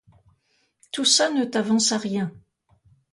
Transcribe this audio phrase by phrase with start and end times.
[0.91, 2.31] Tout ça ne t'avance à rien.